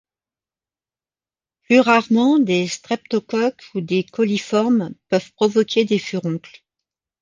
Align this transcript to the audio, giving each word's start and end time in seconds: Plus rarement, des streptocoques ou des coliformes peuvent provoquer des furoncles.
Plus 1.61 1.79
rarement, 1.79 2.39
des 2.39 2.67
streptocoques 2.67 3.69
ou 3.75 3.81
des 3.81 4.03
coliformes 4.03 4.95
peuvent 5.09 5.31
provoquer 5.33 5.85
des 5.85 5.99
furoncles. 5.99 6.63